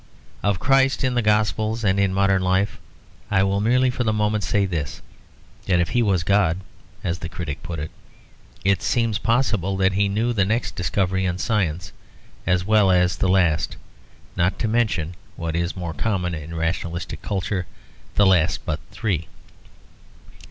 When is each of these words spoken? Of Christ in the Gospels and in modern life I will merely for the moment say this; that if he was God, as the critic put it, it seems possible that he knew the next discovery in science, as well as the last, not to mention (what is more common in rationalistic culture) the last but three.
Of 0.41 0.57
Christ 0.59 1.03
in 1.03 1.13
the 1.13 1.21
Gospels 1.21 1.83
and 1.83 1.99
in 1.99 2.11
modern 2.11 2.41
life 2.41 2.79
I 3.29 3.43
will 3.43 3.61
merely 3.61 3.91
for 3.91 4.03
the 4.03 4.11
moment 4.11 4.43
say 4.43 4.65
this; 4.65 4.99
that 5.67 5.79
if 5.79 5.89
he 5.89 6.01
was 6.01 6.23
God, 6.23 6.57
as 7.03 7.19
the 7.19 7.29
critic 7.29 7.61
put 7.61 7.77
it, 7.77 7.91
it 8.65 8.81
seems 8.81 9.19
possible 9.19 9.77
that 9.77 9.93
he 9.93 10.09
knew 10.09 10.33
the 10.33 10.43
next 10.43 10.75
discovery 10.75 11.25
in 11.25 11.37
science, 11.37 11.91
as 12.47 12.65
well 12.65 12.89
as 12.89 13.15
the 13.17 13.29
last, 13.29 13.77
not 14.35 14.57
to 14.57 14.67
mention 14.67 15.13
(what 15.35 15.55
is 15.55 15.75
more 15.77 15.93
common 15.93 16.33
in 16.33 16.55
rationalistic 16.55 17.21
culture) 17.21 17.67
the 18.15 18.25
last 18.25 18.65
but 18.65 18.79
three. 18.89 19.27